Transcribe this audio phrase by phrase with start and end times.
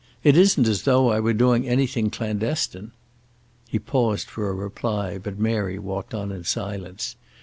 [0.23, 2.89] It isn't as though I were doing anything clandestine."
[3.69, 7.15] He paused for a reply, but Mary walked on in silence.